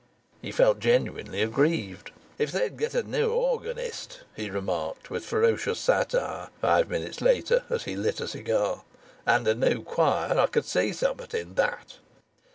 He 0.41 0.51
felt 0.51 0.79
genuinely 0.79 1.43
aggrieved. 1.43 2.09
"If 2.39 2.51
they'd 2.51 2.75
get 2.75 2.95
a 2.95 3.03
new 3.03 3.29
organist," 3.31 4.21
he 4.35 4.49
remarked, 4.49 5.11
with 5.11 5.23
ferocious 5.23 5.77
satire, 5.77 6.49
five 6.59 6.89
minutes 6.89 7.21
later, 7.21 7.65
as 7.69 7.83
he 7.83 7.95
lit 7.95 8.19
a 8.19 8.27
cigar, 8.27 8.81
"and 9.27 9.47
a 9.47 9.53
new 9.53 9.83
choir 9.83 10.39
I 10.39 10.47
could 10.47 10.65
see 10.65 10.91
summat 10.91 11.35
in 11.35 11.53
that." 11.53 11.97